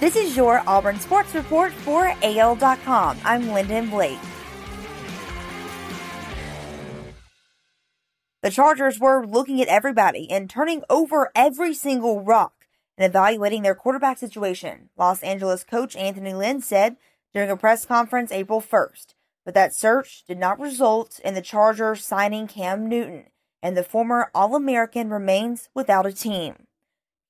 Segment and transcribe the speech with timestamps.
[0.00, 3.18] This is your Auburn Sports Report for AL.com.
[3.24, 4.20] I'm Lyndon Blake.
[8.42, 12.66] The Chargers were looking at everybody and turning over every single rock
[12.96, 16.96] and evaluating their quarterback situation, Los Angeles coach Anthony Lynn said
[17.34, 19.14] during a press conference April 1st.
[19.44, 23.24] But that search did not result in the Chargers signing Cam Newton,
[23.60, 26.68] and the former All American remains without a team.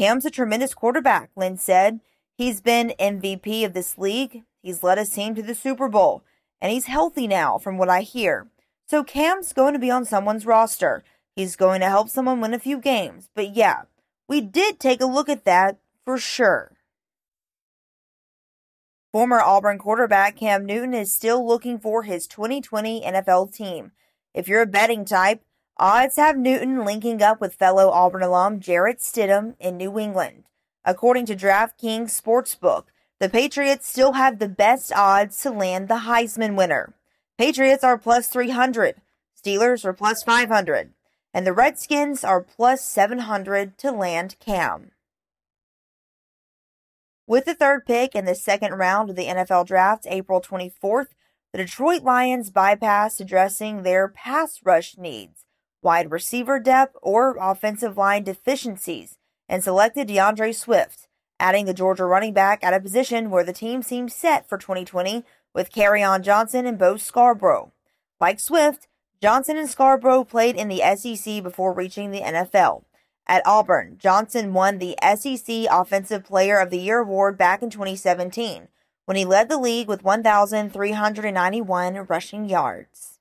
[0.00, 2.00] Cam's a tremendous quarterback, Lynn said.
[2.36, 4.42] He's been MVP of this league.
[4.62, 6.22] He's led his team to the Super Bowl,
[6.60, 8.48] and he's healthy now, from what I hear.
[8.86, 11.02] So Cam's going to be on someone's roster.
[11.34, 13.30] He's going to help someone win a few games.
[13.34, 13.82] But yeah,
[14.28, 16.72] we did take a look at that for sure.
[19.12, 23.92] Former Auburn quarterback Cam Newton is still looking for his 2020 NFL team.
[24.34, 25.42] If you're a betting type,
[25.78, 30.45] odds have Newton linking up with fellow Auburn alum Jarrett Stidham in New England.
[30.88, 32.84] According to DraftKings Sportsbook,
[33.18, 36.94] the Patriots still have the best odds to land the Heisman winner.
[37.36, 38.94] Patriots are plus 300,
[39.36, 40.92] Steelers are plus 500,
[41.34, 44.92] and the Redskins are plus 700 to land Cam.
[47.26, 51.08] With the third pick in the second round of the NFL Draft, April 24th,
[51.50, 55.46] the Detroit Lions bypassed addressing their pass rush needs,
[55.82, 59.18] wide receiver depth, or offensive line deficiencies
[59.48, 61.08] and selected D'Andre Swift,
[61.38, 65.24] adding the Georgia running back at a position where the team seemed set for 2020
[65.54, 67.72] with Kerryon Johnson and Bo Scarborough.
[68.20, 68.88] Like Swift,
[69.22, 72.84] Johnson and Scarborough played in the SEC before reaching the NFL.
[73.26, 78.68] At Auburn, Johnson won the SEC Offensive Player of the Year award back in 2017
[79.04, 83.18] when he led the league with 1,391 rushing yards.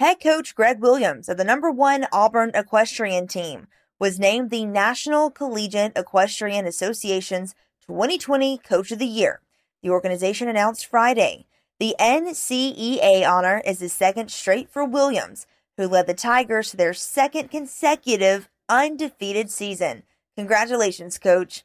[0.00, 3.68] Head coach Greg Williams of the number one Auburn equestrian team
[4.00, 7.54] was named the National Collegiate Equestrian Association's
[7.86, 9.40] 2020 Coach of the Year.
[9.82, 11.46] The organization announced Friday.
[11.78, 15.46] The NCEA honor is the second straight for Williams,
[15.76, 20.04] who led the Tigers to their second consecutive undefeated season.
[20.36, 21.64] Congratulations, Coach.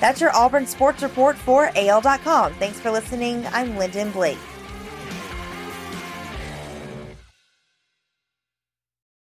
[0.00, 2.52] That's your Auburn Sports Report for AL.com.
[2.54, 3.46] Thanks for listening.
[3.52, 4.38] I'm Lyndon Blake.